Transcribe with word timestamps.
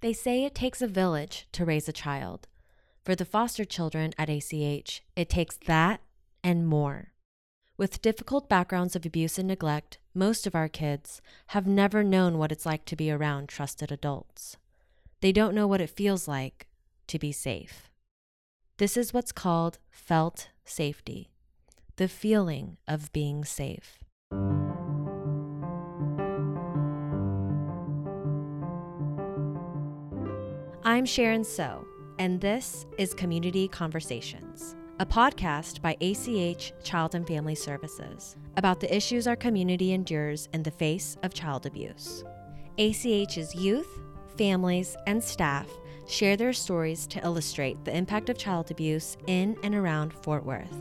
They 0.00 0.12
say 0.12 0.44
it 0.44 0.54
takes 0.54 0.80
a 0.80 0.86
village 0.86 1.48
to 1.52 1.64
raise 1.64 1.88
a 1.88 1.92
child. 1.92 2.46
For 3.04 3.14
the 3.14 3.24
foster 3.24 3.64
children 3.64 4.12
at 4.16 4.28
ACH, 4.28 5.02
it 5.16 5.28
takes 5.28 5.56
that 5.66 6.00
and 6.44 6.66
more. 6.66 7.12
With 7.76 8.02
difficult 8.02 8.48
backgrounds 8.48 8.94
of 8.96 9.06
abuse 9.06 9.38
and 9.38 9.48
neglect, 9.48 9.98
most 10.14 10.46
of 10.46 10.54
our 10.54 10.68
kids 10.68 11.20
have 11.48 11.66
never 11.66 12.02
known 12.04 12.38
what 12.38 12.52
it's 12.52 12.66
like 12.66 12.84
to 12.86 12.96
be 12.96 13.10
around 13.10 13.48
trusted 13.48 13.90
adults. 13.90 14.56
They 15.20 15.32
don't 15.32 15.54
know 15.54 15.66
what 15.66 15.80
it 15.80 15.90
feels 15.90 16.28
like 16.28 16.68
to 17.08 17.18
be 17.18 17.32
safe. 17.32 17.90
This 18.76 18.96
is 18.96 19.12
what's 19.12 19.32
called 19.32 19.78
felt 19.90 20.50
safety 20.64 21.30
the 21.96 22.06
feeling 22.08 22.76
of 22.86 23.12
being 23.12 23.44
safe. 23.44 23.98
I'm 30.88 31.04
Sharon 31.04 31.44
So, 31.44 31.86
and 32.18 32.40
this 32.40 32.86
is 32.96 33.12
Community 33.12 33.68
Conversations, 33.68 34.74
a 34.98 35.04
podcast 35.04 35.82
by 35.82 35.98
ACH 36.00 36.72
Child 36.82 37.14
and 37.14 37.28
Family 37.28 37.54
Services 37.54 38.36
about 38.56 38.80
the 38.80 38.96
issues 38.96 39.26
our 39.26 39.36
community 39.36 39.92
endures 39.92 40.48
in 40.54 40.62
the 40.62 40.70
face 40.70 41.18
of 41.22 41.34
child 41.34 41.66
abuse. 41.66 42.24
ACH's 42.78 43.54
youth, 43.54 44.00
families, 44.38 44.96
and 45.06 45.22
staff 45.22 45.68
share 46.06 46.38
their 46.38 46.54
stories 46.54 47.06
to 47.08 47.22
illustrate 47.22 47.84
the 47.84 47.94
impact 47.94 48.30
of 48.30 48.38
child 48.38 48.70
abuse 48.70 49.18
in 49.26 49.58
and 49.62 49.74
around 49.74 50.14
Fort 50.14 50.46
Worth. 50.46 50.74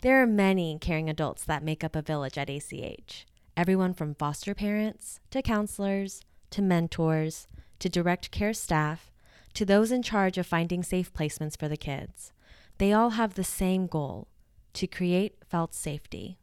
There 0.00 0.22
are 0.22 0.26
many 0.26 0.78
caring 0.80 1.10
adults 1.10 1.44
that 1.44 1.62
make 1.62 1.84
up 1.84 1.94
a 1.94 2.00
village 2.00 2.38
at 2.38 2.48
ACH 2.48 3.26
everyone 3.58 3.92
from 3.92 4.14
foster 4.14 4.54
parents 4.54 5.18
to 5.32 5.42
counselors 5.42 6.22
to 6.48 6.62
mentors 6.62 7.48
to 7.80 7.88
direct 7.88 8.30
care 8.30 8.52
staff 8.52 9.10
to 9.52 9.64
those 9.64 9.90
in 9.90 10.00
charge 10.00 10.38
of 10.38 10.46
finding 10.46 10.80
safe 10.80 11.12
placements 11.12 11.58
for 11.58 11.66
the 11.66 11.76
kids. 11.76 12.32
They 12.78 12.92
all 12.92 13.10
have 13.10 13.34
the 13.34 13.42
same 13.42 13.88
goal 13.88 14.28
to 14.74 14.86
create 14.86 15.38
felt 15.44 15.74
safety. 15.74 16.38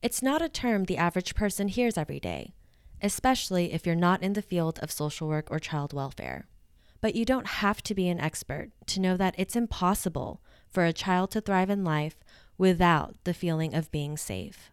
It's 0.00 0.22
not 0.22 0.42
a 0.42 0.48
term 0.48 0.84
the 0.84 0.96
average 0.96 1.34
person 1.34 1.66
hears 1.66 1.98
every 1.98 2.20
day, 2.20 2.54
especially 3.02 3.72
if 3.72 3.84
you're 3.84 3.96
not 3.96 4.22
in 4.22 4.34
the 4.34 4.40
field 4.40 4.78
of 4.80 4.92
social 4.92 5.26
work 5.26 5.48
or 5.50 5.58
child 5.58 5.92
welfare. 5.92 6.46
But 7.00 7.16
you 7.16 7.24
don't 7.24 7.48
have 7.48 7.82
to 7.82 7.96
be 7.96 8.08
an 8.08 8.20
expert 8.20 8.70
to 8.86 9.00
know 9.00 9.16
that 9.16 9.34
it's 9.36 9.56
impossible 9.56 10.40
for 10.68 10.84
a 10.84 10.92
child 10.92 11.32
to 11.32 11.40
thrive 11.40 11.68
in 11.68 11.82
life 11.82 12.18
without 12.56 13.16
the 13.24 13.34
feeling 13.34 13.74
of 13.74 13.90
being 13.90 14.16
safe. 14.16 14.70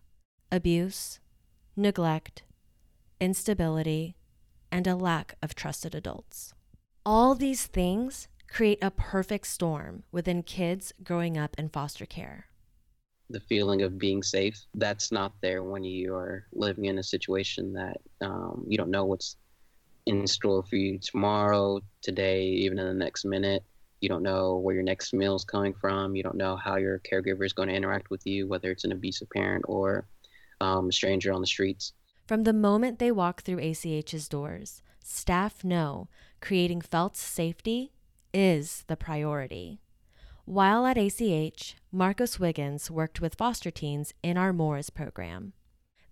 Abuse, 0.52 1.20
neglect, 1.78 2.44
instability, 3.22 4.16
and 4.72 4.88
a 4.88 4.96
lack 4.96 5.36
of 5.42 5.56
trusted 5.56 5.96
adults. 5.96 6.54
All 7.06 7.36
these 7.36 7.68
things 7.68 8.28
create 8.50 8.80
a 8.82 8.92
perfect 8.92 9.48
storm 9.48 10.04
within 10.12 10.44
kids 10.44 10.92
growing 11.04 11.38
up 11.38 11.56
in 11.58 11.70
foster 11.70 12.06
care. 12.06 12.48
The 13.30 13.40
feeling 13.42 13.82
of 13.82 13.98
being 13.98 14.24
safe, 14.24 14.60
that's 14.74 15.12
not 15.12 15.34
there 15.42 15.64
when 15.64 15.84
you 15.84 16.16
are 16.16 16.46
living 16.54 16.86
in 16.86 16.98
a 16.98 17.04
situation 17.04 17.74
that 17.74 17.98
um, 18.22 18.66
you 18.68 18.78
don't 18.78 18.90
know 18.90 19.06
what's 19.06 19.36
in 20.06 20.26
store 20.26 20.64
for 20.64 20.78
you 20.78 20.98
tomorrow, 20.98 21.82
today, 22.02 22.46
even 22.46 22.80
in 22.80 22.88
the 22.88 22.94
next 22.94 23.26
minute. 23.26 23.64
You 24.00 24.10
don't 24.10 24.24
know 24.24 24.58
where 24.58 24.76
your 24.76 24.84
next 24.84 25.14
meal 25.14 25.36
is 25.36 25.44
coming 25.44 25.74
from. 25.74 26.16
You 26.16 26.24
don't 26.24 26.38
know 26.38 26.56
how 26.56 26.78
your 26.78 27.00
caregiver 27.00 27.46
is 27.46 27.54
going 27.54 27.70
to 27.70 27.76
interact 27.76 28.10
with 28.10 28.26
you, 28.26 28.48
whether 28.48 28.72
it's 28.72 28.86
an 28.86 28.92
abusive 28.92 29.30
parent 29.30 29.66
or 29.68 30.08
um, 30.62 30.90
a 30.90 30.92
stranger 30.92 31.32
on 31.32 31.42
the 31.42 31.48
streets. 31.48 31.94
From 32.26 32.44
the 32.44 32.54
moment 32.54 33.00
they 33.00 33.12
walk 33.12 33.42
through 33.42 33.60
ACH's 33.60 34.28
doors, 34.28 34.82
staff 35.04 35.64
know 35.64 36.10
creating 36.42 36.82
felt 36.82 37.16
safety 37.16 37.94
is 38.34 38.84
the 38.88 38.98
priority. 38.98 39.80
While 40.46 40.86
at 40.86 40.98
ACH, 40.98 41.76
Marcos 41.92 42.40
Wiggins 42.40 42.90
worked 42.90 43.20
with 43.20 43.36
foster 43.36 43.72
teens 43.72 44.14
in 44.24 44.38
our 44.38 44.54
MORAS 44.54 44.90
program. 44.90 45.54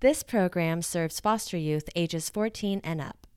This 0.02 0.24
program 0.24 0.82
serves 0.82 1.20
foster 1.20 1.58
youth 1.58 1.88
ages 1.96 2.30
14 2.30 2.82
and 2.84 3.00
up. 3.00 3.28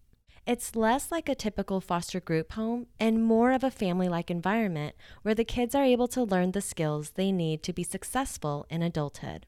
It's 0.47 0.75
less 0.75 1.13
like 1.13 1.29
a 1.29 1.35
typical 1.35 1.81
foster 1.81 2.21
group 2.21 2.53
home 2.53 2.87
and 2.99 3.23
more 3.23 3.53
of 3.53 3.63
a 3.63 3.71
family 3.71 4.09
like 4.09 4.31
environment 4.31 4.97
where 5.23 5.35
the 5.35 5.45
kids 5.45 5.75
are 5.75 5.85
able 5.85 6.09
to 6.09 6.25
learn 6.25 6.53
the 6.53 6.61
skills 6.61 7.11
they 7.11 7.31
need 7.31 7.63
to 7.65 7.73
be 7.73 7.83
successful 7.83 8.67
in 8.71 8.83
adulthood. 8.83 9.47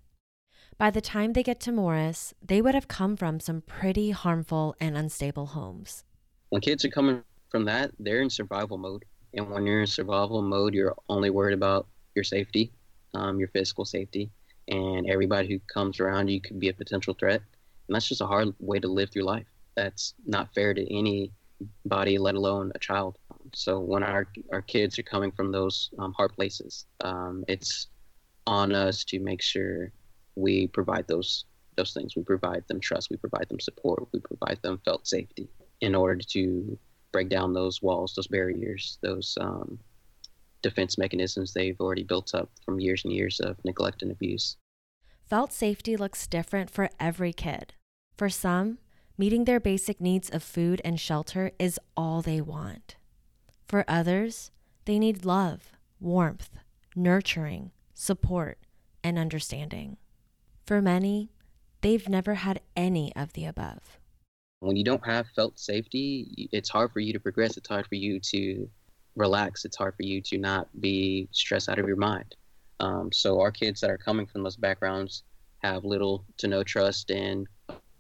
By 0.81 0.89
the 0.89 1.03
time 1.03 1.35
they 1.35 1.43
get 1.43 1.61
to 1.61 1.73
Morris, 1.73 2.33
they 2.43 2.63
would 2.63 2.75
have 2.75 2.89
come 2.89 3.15
from 3.15 3.39
some 3.39 3.61
pretty 3.61 4.13
harmful 4.13 4.75
and 4.81 4.97
unstable 4.97 5.49
homes. 5.49 6.05
When 6.49 6.63
kids 6.63 6.87
are 6.87 6.89
coming 6.89 7.23
from 7.51 7.67
that, 7.67 7.91
they're 7.99 8.23
in 8.23 8.31
survival 8.31 8.79
mode. 8.79 9.05
And 9.35 9.51
when 9.51 9.67
you're 9.67 9.83
in 9.83 9.87
survival 9.87 10.41
mode, 10.41 10.73
you're 10.73 10.97
only 11.11 11.29
worried 11.29 11.53
about 11.53 11.87
your 12.15 12.25
safety, 12.25 12.73
um, 13.13 13.39
your 13.39 13.49
physical 13.49 13.85
safety, 13.85 14.31
and 14.69 15.07
everybody 15.07 15.49
who 15.49 15.61
comes 15.71 16.01
around 16.01 16.29
you 16.29 16.41
could 16.41 16.59
be 16.59 16.71
a 16.71 16.73
potential 16.73 17.13
threat. 17.13 17.43
And 17.87 17.95
that's 17.95 18.09
just 18.09 18.23
a 18.23 18.27
hard 18.27 18.55
way 18.59 18.79
to 18.79 18.89
live 18.89 19.11
through 19.11 19.25
life. 19.25 19.49
That's 19.77 20.15
not 20.25 20.55
fair 20.55 20.73
to 20.73 20.97
anybody, 20.97 22.17
let 22.17 22.37
alone 22.37 22.73
a 22.75 22.79
child. 22.79 23.19
So 23.53 23.81
when 23.81 24.03
our 24.03 24.27
our 24.51 24.63
kids 24.63 24.99
are 24.99 25.03
coming 25.03 25.31
from 25.31 25.53
those 25.53 25.91
um, 25.99 26.15
hard 26.15 26.33
places, 26.33 26.87
um, 27.05 27.45
it's 27.49 27.89
on 28.47 28.75
us 28.75 29.05
to 29.05 29.21
make 29.21 29.43
sure 29.43 29.93
we 30.41 30.67
provide 30.67 31.07
those 31.09 31.45
those 31.77 31.93
things. 31.93 32.17
We 32.17 32.23
provide 32.23 32.65
them 32.69 32.81
trust. 32.81 33.11
We 33.11 33.17
provide 33.17 33.49
them 33.49 33.61
support. 33.61 34.09
We 34.13 34.21
provide 34.21 34.59
them 34.63 34.81
felt 34.85 35.07
safety 35.07 35.49
in 35.81 35.95
order 35.95 36.21
to 36.31 36.79
break 37.13 37.29
down 37.29 37.55
those 37.55 37.81
walls, 37.81 38.15
those 38.15 38.27
barriers, 38.27 38.99
those 39.03 39.37
um, 39.41 39.79
defense 40.63 40.99
mechanisms 40.99 41.53
they've 41.53 41.81
already 41.81 42.03
built 42.03 42.35
up 42.35 42.51
from 42.65 42.81
years 42.81 43.05
and 43.05 43.13
years 43.13 43.41
of 43.41 43.57
neglect 43.65 44.03
and 44.03 44.11
abuse. 44.11 44.57
Felt 45.29 45.53
safety 45.53 45.97
looks 45.97 46.27
different 46.27 46.71
for 46.71 46.91
every 46.99 47.33
kid. 47.33 47.75
For 48.17 48.29
some, 48.29 48.79
meeting 49.17 49.45
their 49.45 49.61
basic 49.61 50.01
needs 50.01 50.29
of 50.29 50.43
food 50.43 50.81
and 50.85 50.99
shelter 50.99 51.53
is 51.59 51.79
all 51.97 52.21
they 52.21 52.41
want. 52.41 52.97
For 53.67 53.85
others, 53.87 54.51
they 54.85 54.99
need 54.99 55.25
love, 55.25 55.73
warmth, 56.01 56.51
nurturing, 56.97 57.71
support, 57.95 58.59
and 59.05 59.19
understanding. 59.19 59.97
For 60.71 60.81
many, 60.81 61.31
they've 61.81 62.09
never 62.09 62.35
had 62.35 62.61
any 62.77 63.13
of 63.17 63.33
the 63.33 63.45
above. 63.47 63.99
When 64.61 64.77
you 64.77 64.85
don't 64.85 65.05
have 65.05 65.27
felt 65.35 65.59
safety, 65.59 66.49
it's 66.53 66.69
hard 66.69 66.93
for 66.93 67.01
you 67.01 67.13
to 67.13 67.19
progress. 67.19 67.57
It's 67.57 67.69
hard 67.69 67.89
for 67.89 67.97
you 67.97 68.21
to 68.21 68.71
relax. 69.17 69.65
It's 69.65 69.77
hard 69.77 69.97
for 69.97 70.05
you 70.05 70.21
to 70.21 70.39
not 70.39 70.69
be 70.81 71.29
stressed 71.33 71.69
out 71.69 71.81
of 71.81 71.89
your 71.89 71.97
mind. 71.97 72.37
Um, 72.79 73.11
so, 73.13 73.41
our 73.41 73.51
kids 73.51 73.81
that 73.81 73.91
are 73.91 73.99
coming 73.99 74.27
from 74.27 74.45
those 74.45 74.55
backgrounds 74.55 75.25
have 75.59 75.85
little 75.85 76.25
to 76.37 76.47
no 76.47 76.63
trust 76.63 77.11
in 77.11 77.49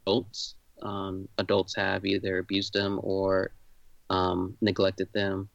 adults. 0.06 0.54
Um, 0.80 1.28
adults 1.38 1.75
have 1.75 2.06
either 2.06 2.38
abused 2.38 2.72
them 2.72 3.00
or 3.03 3.50
um, 4.10 4.56
neglected 4.60 5.09
them 5.12 5.48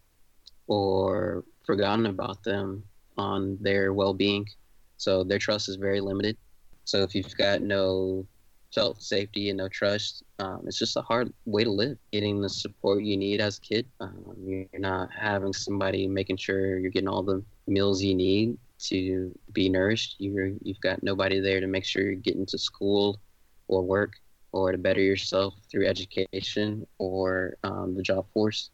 or 0.68 1.46
forgotten 1.66 2.08
about 2.08 2.44
them 2.44 2.84
on 3.18 3.58
their 3.62 3.94
well 3.94 4.14
being. 4.14 4.46
So, 4.98 5.24
their 5.24 5.40
trust 5.40 5.70
is 5.70 5.78
very 5.78 6.02
limited. 6.02 6.36
So 6.86 7.02
if 7.02 7.16
you've 7.16 7.36
got 7.36 7.62
no 7.62 8.28
felt 8.74 9.02
safety 9.02 9.50
and 9.50 9.58
no 9.58 9.68
trust, 9.68 10.24
um, 10.40 10.62
it's 10.68 10.78
just 10.78 10.98
a 10.98 11.02
hard 11.02 11.34
way 11.46 11.64
to 11.64 11.72
live. 11.72 11.98
Getting 12.12 12.42
the 12.42 12.50
support 12.50 13.04
you 13.04 13.18
need 13.18 13.42
as 13.42 13.58
a 13.58 13.62
kid, 13.62 13.88
um, 14.00 14.24
you're 14.46 14.68
not 14.74 15.10
having 15.12 15.52
somebody 15.52 16.08
making 16.08 16.38
sure 16.38 16.78
you're 16.78 16.92
getting 16.92 17.10
all 17.10 17.24
the 17.24 17.44
meals 17.68 18.04
you 18.04 18.14
need 18.14 18.58
to 18.80 19.38
be 19.52 19.68
nourished. 19.68 20.16
You're 20.20 20.52
you've 20.62 20.80
got 20.82 21.02
nobody 21.02 21.40
there 21.40 21.60
to 21.60 21.68
make 21.68 21.86
sure 21.86 22.04
you're 22.04 22.16
getting 22.16 22.46
to 22.48 22.58
school 22.58 23.20
or 23.68 23.82
work 23.82 24.14
or 24.52 24.72
to 24.72 24.78
better 24.78 25.02
yourself 25.02 25.56
through 25.72 25.88
education 25.88 26.86
or 27.00 27.58
um, 27.64 27.96
the 27.96 28.04
job 28.04 28.28
force. 28.32 28.70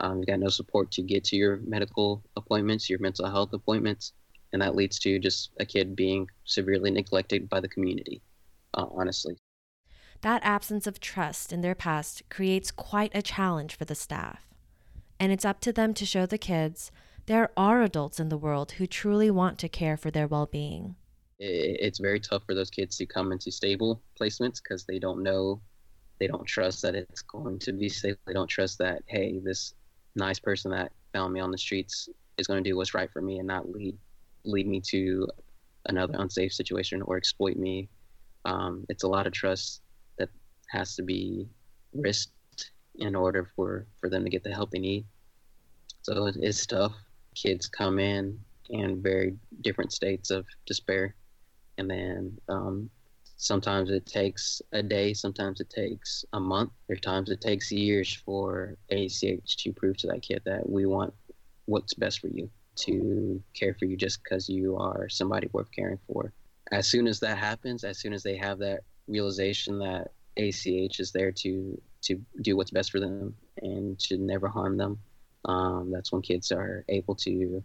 Um, 0.00 0.18
you've 0.18 0.26
got 0.26 0.40
no 0.40 0.48
support 0.48 0.90
to 0.92 1.02
get 1.02 1.22
to 1.24 1.36
your 1.36 1.60
medical 1.64 2.24
appointments, 2.36 2.90
your 2.90 2.98
mental 2.98 3.30
health 3.30 3.52
appointments 3.52 4.14
and 4.52 4.62
that 4.62 4.74
leads 4.74 4.98
to 5.00 5.18
just 5.18 5.50
a 5.60 5.64
kid 5.64 5.96
being 5.96 6.28
severely 6.44 6.90
neglected 6.90 7.48
by 7.48 7.60
the 7.60 7.68
community, 7.68 8.22
uh, 8.74 8.86
honestly. 8.90 9.36
That 10.20 10.42
absence 10.44 10.86
of 10.86 11.00
trust 11.00 11.52
in 11.52 11.62
their 11.62 11.74
past 11.74 12.22
creates 12.30 12.70
quite 12.70 13.10
a 13.14 13.22
challenge 13.22 13.76
for 13.76 13.84
the 13.84 13.94
staff. 13.94 14.46
And 15.18 15.32
it's 15.32 15.44
up 15.44 15.60
to 15.60 15.72
them 15.72 15.94
to 15.94 16.06
show 16.06 16.26
the 16.26 16.38
kids 16.38 16.92
there 17.26 17.50
are 17.56 17.82
adults 17.82 18.18
in 18.18 18.28
the 18.28 18.36
world 18.36 18.72
who 18.72 18.86
truly 18.86 19.30
want 19.30 19.58
to 19.60 19.68
care 19.68 19.96
for 19.96 20.10
their 20.10 20.26
well 20.26 20.46
being. 20.46 20.96
It's 21.38 21.98
very 21.98 22.20
tough 22.20 22.42
for 22.46 22.54
those 22.54 22.70
kids 22.70 22.96
to 22.96 23.06
come 23.06 23.32
into 23.32 23.50
stable 23.50 24.02
placements 24.20 24.62
because 24.62 24.84
they 24.84 24.98
don't 24.98 25.22
know, 25.22 25.60
they 26.18 26.26
don't 26.26 26.46
trust 26.46 26.82
that 26.82 26.94
it's 26.94 27.22
going 27.22 27.58
to 27.60 27.72
be 27.72 27.88
safe. 27.88 28.16
They 28.26 28.32
don't 28.32 28.48
trust 28.48 28.78
that, 28.78 29.02
hey, 29.06 29.40
this 29.42 29.74
nice 30.14 30.38
person 30.38 30.70
that 30.72 30.92
found 31.12 31.32
me 31.32 31.40
on 31.40 31.50
the 31.50 31.58
streets 31.58 32.08
is 32.38 32.46
going 32.46 32.62
to 32.62 32.68
do 32.68 32.76
what's 32.76 32.94
right 32.94 33.10
for 33.10 33.22
me 33.22 33.38
and 33.38 33.46
not 33.46 33.70
lead 33.70 33.96
lead 34.44 34.66
me 34.66 34.80
to 34.80 35.28
another 35.86 36.14
unsafe 36.18 36.52
situation 36.52 37.02
or 37.02 37.16
exploit 37.16 37.56
me. 37.56 37.88
Um, 38.44 38.84
it's 38.88 39.04
a 39.04 39.08
lot 39.08 39.26
of 39.26 39.32
trust 39.32 39.82
that 40.18 40.28
has 40.70 40.96
to 40.96 41.02
be 41.02 41.48
risked 41.94 42.32
in 42.96 43.14
order 43.14 43.48
for 43.56 43.86
for 44.00 44.08
them 44.08 44.24
to 44.24 44.30
get 44.30 44.42
the 44.44 44.52
help 44.52 44.70
they 44.70 44.78
need. 44.78 45.04
So 46.02 46.30
it's 46.34 46.66
tough. 46.66 46.94
Kids 47.34 47.68
come 47.68 47.98
in 47.98 48.38
in 48.70 49.02
very 49.02 49.36
different 49.60 49.92
states 49.92 50.30
of 50.30 50.46
despair, 50.66 51.14
and 51.78 51.88
then 51.88 52.38
um, 52.48 52.90
sometimes 53.36 53.90
it 53.90 54.06
takes 54.06 54.62
a 54.72 54.82
day, 54.82 55.14
sometimes 55.14 55.60
it 55.60 55.70
takes 55.70 56.24
a 56.32 56.40
month. 56.40 56.70
There 56.86 56.96
are 56.96 57.00
times 57.00 57.30
it 57.30 57.40
takes 57.40 57.72
years 57.72 58.14
for 58.24 58.76
ACH 58.90 59.56
to 59.58 59.72
prove 59.72 59.96
to 59.98 60.06
that 60.08 60.22
kid 60.22 60.42
that 60.44 60.68
we 60.68 60.86
want 60.86 61.12
what's 61.66 61.94
best 61.94 62.20
for 62.20 62.28
you, 62.28 62.50
to 62.76 63.42
care 63.54 63.74
for 63.74 63.84
you 63.84 63.96
just 63.96 64.22
because 64.22 64.48
you 64.48 64.76
are 64.76 65.08
somebody 65.08 65.48
worth 65.52 65.70
caring 65.72 65.98
for. 66.06 66.32
As 66.70 66.88
soon 66.88 67.06
as 67.06 67.20
that 67.20 67.38
happens, 67.38 67.84
as 67.84 67.98
soon 67.98 68.12
as 68.12 68.22
they 68.22 68.36
have 68.36 68.58
that 68.58 68.80
realization 69.08 69.78
that 69.80 70.12
ACH 70.36 71.00
is 71.00 71.12
there 71.12 71.32
to 71.32 71.80
to 72.02 72.20
do 72.40 72.56
what's 72.56 72.70
best 72.70 72.90
for 72.90 72.98
them 72.98 73.34
and 73.60 73.98
to 74.00 74.16
never 74.16 74.48
harm 74.48 74.76
them, 74.76 74.98
um, 75.44 75.90
that's 75.92 76.10
when 76.10 76.20
kids 76.20 76.50
are 76.50 76.84
able 76.88 77.14
to 77.14 77.62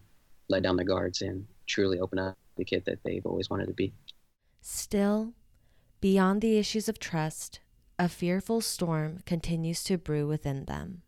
let 0.50 0.62
down 0.62 0.76
their 0.76 0.86
guards 0.86 1.22
and 1.22 1.48
truly 1.66 2.00
open 2.00 2.20
up 2.20 2.38
the 2.56 2.64
kid 2.64 2.84
that 2.86 3.00
they've 3.04 3.26
always 3.26 3.50
wanted 3.50 3.66
to 3.66 3.74
be. 3.74 3.94
Still, 4.62 5.34
Beyond 6.00 6.42
the 6.42 6.60
issues 6.60 6.88
of 6.88 7.00
trust, 7.00 7.60
a 7.98 8.08
fearful 8.08 8.62
storm 8.62 9.24
continues 9.26 9.84
to 9.86 9.98
brew 9.98 10.28
within 10.28 10.66
them. 10.66 11.02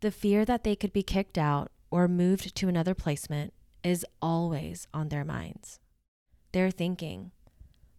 The 0.00 0.10
fear 0.10 0.44
that 0.44 0.64
they 0.64 0.76
could 0.76 0.92
be 0.92 1.02
kicked 1.02 1.38
out 1.38 1.72
or 1.94 2.08
moved 2.08 2.56
to 2.56 2.66
another 2.68 2.92
placement 2.92 3.54
is 3.84 4.04
always 4.20 4.88
on 4.92 5.10
their 5.10 5.24
minds. 5.24 5.78
They're 6.50 6.72
thinking, 6.72 7.30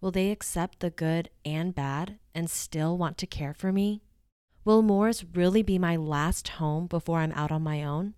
will 0.02 0.12
they 0.12 0.32
accept 0.32 0.82
the 0.82 0.90
good 0.90 1.30
and 1.46 1.74
bad 1.74 2.20
and 2.34 2.50
still 2.50 2.98
want 2.98 3.18
to 3.20 3.26
care 3.26 3.54
for 3.54 3.72
me? 3.72 4.02
Will 4.66 4.82
Moores 4.82 5.24
really 5.34 5.64
be 5.64 5.80
my 5.80 5.96
last 5.96 6.50
home 6.50 6.88
before 6.88 7.20
I'm 7.20 7.32
out 7.32 7.54
on 7.54 7.62
my 7.62 7.86
own? 7.86 8.16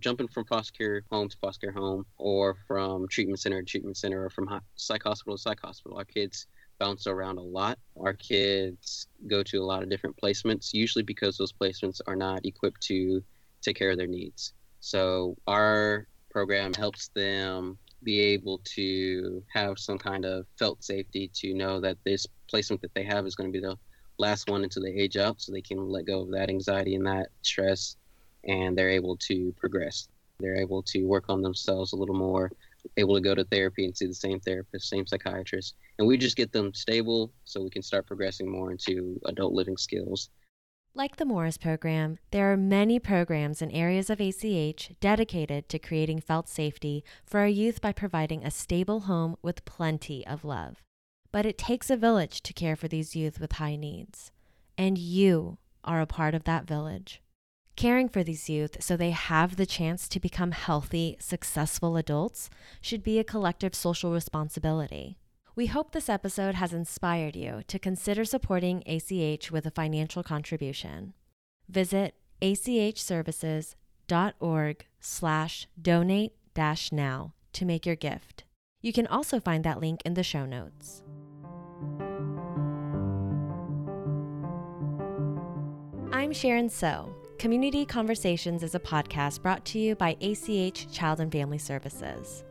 Jumping 0.00 0.28
from 0.28 0.46
foster 0.46 0.72
care 0.72 1.04
home 1.10 1.28
to 1.28 1.36
foster 1.36 1.66
care 1.66 1.74
home, 1.78 2.06
or 2.16 2.56
from 2.66 3.06
treatment 3.08 3.40
center 3.40 3.60
to 3.60 3.66
treatment 3.66 3.98
center, 3.98 4.24
or 4.24 4.30
from 4.30 4.48
psych 4.74 5.02
hospital 5.02 5.36
to 5.36 5.42
psych 5.42 5.60
hospital, 5.60 5.98
our 5.98 6.06
kids 6.06 6.46
bounce 6.78 7.06
around 7.06 7.36
a 7.36 7.42
lot. 7.42 7.78
Our 8.00 8.14
kids 8.14 9.08
go 9.26 9.42
to 9.42 9.58
a 9.58 9.66
lot 9.66 9.82
of 9.82 9.90
different 9.90 10.16
placements, 10.16 10.72
usually 10.72 11.04
because 11.04 11.36
those 11.36 11.52
placements 11.52 12.00
are 12.06 12.16
not 12.16 12.46
equipped 12.46 12.80
to 12.84 13.22
take 13.60 13.76
care 13.76 13.90
of 13.90 13.98
their 13.98 14.06
needs. 14.06 14.54
So 14.84 15.34
our 15.46 16.06
program 16.30 16.74
helps 16.74 17.08
them 17.14 17.78
be 18.02 18.20
able 18.20 18.60
to 18.74 19.42
have 19.50 19.78
some 19.78 19.96
kind 19.96 20.26
of 20.26 20.44
felt 20.58 20.84
safety 20.84 21.30
to 21.36 21.54
know 21.54 21.80
that 21.80 21.96
this 22.04 22.26
placement 22.50 22.82
that 22.82 22.92
they 22.92 23.02
have 23.04 23.24
is 23.26 23.34
going 23.34 23.50
to 23.50 23.60
be 23.60 23.66
the 23.66 23.78
last 24.18 24.50
one 24.50 24.62
until 24.62 24.82
they 24.82 24.90
age 24.90 25.16
out 25.16 25.40
so 25.40 25.52
they 25.52 25.62
can 25.62 25.88
let 25.88 26.04
go 26.04 26.20
of 26.20 26.30
that 26.32 26.50
anxiety 26.50 26.96
and 26.96 27.06
that 27.06 27.28
stress 27.40 27.96
and 28.46 28.76
they're 28.76 28.90
able 28.90 29.16
to 29.28 29.54
progress. 29.56 30.06
They're 30.38 30.60
able 30.60 30.82
to 30.82 31.04
work 31.04 31.30
on 31.30 31.40
themselves 31.40 31.94
a 31.94 31.96
little 31.96 32.14
more, 32.14 32.52
able 32.98 33.14
to 33.14 33.22
go 33.22 33.34
to 33.34 33.44
therapy 33.44 33.86
and 33.86 33.96
see 33.96 34.06
the 34.06 34.12
same 34.12 34.38
therapist, 34.40 34.90
same 34.90 35.06
psychiatrist, 35.06 35.76
and 35.98 36.06
we 36.06 36.18
just 36.18 36.36
get 36.36 36.52
them 36.52 36.74
stable 36.74 37.32
so 37.46 37.62
we 37.62 37.70
can 37.70 37.80
start 37.80 38.06
progressing 38.06 38.52
more 38.52 38.70
into 38.70 39.18
adult 39.24 39.54
living 39.54 39.78
skills. 39.78 40.28
Like 40.96 41.16
the 41.16 41.24
Morris 41.24 41.58
program, 41.58 42.18
there 42.30 42.52
are 42.52 42.56
many 42.56 43.00
programs 43.00 43.60
in 43.60 43.72
areas 43.72 44.10
of 44.10 44.20
ACH 44.20 44.92
dedicated 45.00 45.68
to 45.68 45.80
creating 45.80 46.20
felt 46.20 46.48
safety 46.48 47.02
for 47.26 47.40
our 47.40 47.48
youth 47.48 47.80
by 47.80 47.92
providing 47.92 48.44
a 48.44 48.50
stable 48.52 49.00
home 49.00 49.34
with 49.42 49.64
plenty 49.64 50.24
of 50.24 50.44
love. 50.44 50.84
But 51.32 51.46
it 51.46 51.58
takes 51.58 51.90
a 51.90 51.96
village 51.96 52.44
to 52.44 52.52
care 52.52 52.76
for 52.76 52.86
these 52.86 53.16
youth 53.16 53.40
with 53.40 53.54
high 53.54 53.74
needs, 53.74 54.30
and 54.78 54.96
you 54.96 55.58
are 55.82 56.00
a 56.00 56.06
part 56.06 56.32
of 56.32 56.44
that 56.44 56.68
village. 56.68 57.20
Caring 57.74 58.08
for 58.08 58.22
these 58.22 58.48
youth 58.48 58.76
so 58.80 58.96
they 58.96 59.10
have 59.10 59.56
the 59.56 59.66
chance 59.66 60.06
to 60.06 60.20
become 60.20 60.52
healthy, 60.52 61.16
successful 61.18 61.96
adults 61.96 62.50
should 62.80 63.02
be 63.02 63.18
a 63.18 63.24
collective 63.24 63.74
social 63.74 64.12
responsibility. 64.12 65.18
We 65.56 65.66
hope 65.66 65.92
this 65.92 66.08
episode 66.08 66.56
has 66.56 66.72
inspired 66.72 67.36
you 67.36 67.62
to 67.68 67.78
consider 67.78 68.24
supporting 68.24 68.82
ACH 68.86 69.52
with 69.52 69.66
a 69.66 69.70
financial 69.70 70.24
contribution. 70.24 71.14
Visit 71.68 72.16
achservices.org 72.42 74.86
slash 74.98 75.68
donate 75.80 76.32
dash 76.54 76.90
now 76.90 77.34
to 77.52 77.64
make 77.64 77.86
your 77.86 77.94
gift. 77.94 78.42
You 78.82 78.92
can 78.92 79.06
also 79.06 79.38
find 79.38 79.62
that 79.62 79.80
link 79.80 80.02
in 80.04 80.14
the 80.14 80.24
show 80.24 80.44
notes. 80.44 81.04
I'm 86.12 86.32
Sharon 86.32 86.68
So 86.68 87.14
Community 87.38 87.86
Conversations 87.86 88.64
is 88.64 88.74
a 88.74 88.80
podcast 88.80 89.40
brought 89.40 89.64
to 89.66 89.78
you 89.78 89.94
by 89.94 90.16
ACH 90.20 90.92
Child 90.92 91.20
and 91.20 91.30
Family 91.30 91.58
Services. 91.58 92.42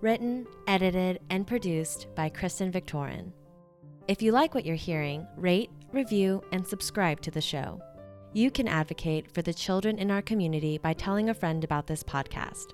Written, 0.00 0.46
edited, 0.68 1.20
and 1.28 1.46
produced 1.46 2.06
by 2.14 2.28
Kristen 2.28 2.70
Victorin. 2.70 3.32
If 4.06 4.22
you 4.22 4.30
like 4.30 4.54
what 4.54 4.64
you're 4.64 4.76
hearing, 4.76 5.26
rate, 5.36 5.70
review, 5.92 6.42
and 6.52 6.64
subscribe 6.64 7.20
to 7.22 7.30
the 7.30 7.40
show. 7.40 7.82
You 8.32 8.50
can 8.50 8.68
advocate 8.68 9.32
for 9.32 9.42
the 9.42 9.52
children 9.52 9.98
in 9.98 10.10
our 10.10 10.22
community 10.22 10.78
by 10.78 10.92
telling 10.92 11.30
a 11.30 11.34
friend 11.34 11.64
about 11.64 11.88
this 11.88 12.04
podcast. 12.04 12.72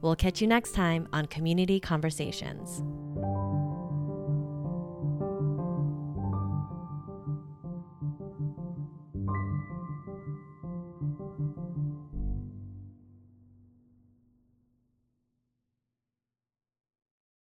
We'll 0.00 0.16
catch 0.16 0.40
you 0.40 0.46
next 0.46 0.72
time 0.72 1.08
on 1.12 1.26
Community 1.26 1.78
Conversations. 1.78 2.82